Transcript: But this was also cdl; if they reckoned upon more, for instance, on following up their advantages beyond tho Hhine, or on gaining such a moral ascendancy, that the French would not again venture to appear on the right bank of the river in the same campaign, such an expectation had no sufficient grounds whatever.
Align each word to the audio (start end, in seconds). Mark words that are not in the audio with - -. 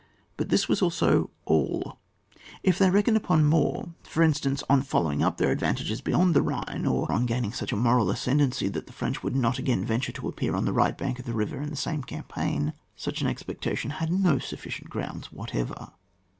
But 0.35 0.49
this 0.49 0.67
was 0.67 0.81
also 0.81 1.29
cdl; 1.47 1.95
if 2.63 2.79
they 2.79 2.89
reckoned 2.89 3.17
upon 3.17 3.45
more, 3.45 3.93
for 4.01 4.23
instance, 4.23 4.63
on 4.67 4.81
following 4.81 5.21
up 5.21 5.37
their 5.37 5.51
advantages 5.51 6.01
beyond 6.01 6.33
tho 6.33 6.41
Hhine, 6.41 6.87
or 6.91 7.11
on 7.11 7.27
gaining 7.27 7.53
such 7.53 7.71
a 7.71 7.75
moral 7.75 8.09
ascendancy, 8.09 8.67
that 8.69 8.87
the 8.87 8.93
French 8.93 9.21
would 9.21 9.35
not 9.35 9.59
again 9.59 9.85
venture 9.85 10.11
to 10.13 10.27
appear 10.27 10.55
on 10.55 10.65
the 10.65 10.73
right 10.73 10.97
bank 10.97 11.19
of 11.19 11.25
the 11.27 11.33
river 11.33 11.61
in 11.61 11.69
the 11.69 11.75
same 11.75 12.01
campaign, 12.01 12.73
such 12.95 13.21
an 13.21 13.27
expectation 13.27 13.91
had 13.91 14.11
no 14.11 14.39
sufficient 14.39 14.89
grounds 14.89 15.31
whatever. 15.31 15.89